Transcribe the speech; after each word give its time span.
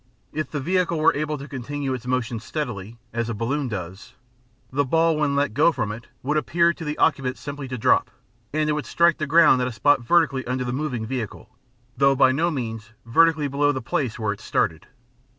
If 0.33 0.49
the 0.49 0.59
vehicle 0.59 0.97
were 0.97 1.13
able 1.13 1.37
to 1.37 1.47
continue 1.47 1.93
its 1.93 2.07
motion 2.07 2.39
steadily, 2.39 2.97
as 3.13 3.29
a 3.29 3.35
balloon 3.35 3.67
does, 3.67 4.15
the 4.71 4.83
ball 4.83 5.15
when 5.15 5.35
let 5.35 5.53
go 5.53 5.71
from 5.71 5.91
it 5.91 6.07
would 6.23 6.37
appear 6.37 6.73
to 6.73 6.83
the 6.83 6.97
occupant 6.97 7.37
simply 7.37 7.67
to 7.67 7.77
drop; 7.77 8.09
and 8.51 8.67
it 8.67 8.73
would 8.73 8.87
strike 8.87 9.19
the 9.19 9.27
ground 9.27 9.61
at 9.61 9.67
a 9.67 9.71
spot 9.71 10.01
vertically 10.01 10.43
under 10.47 10.63
the 10.63 10.73
moving 10.73 11.05
vehicle, 11.05 11.55
though 11.97 12.15
by 12.15 12.31
no 12.31 12.49
means 12.49 12.93
vertically 13.05 13.47
below 13.47 13.71
the 13.71 13.79
place 13.79 14.17
where 14.17 14.33
it 14.33 14.41
started. 14.41 14.87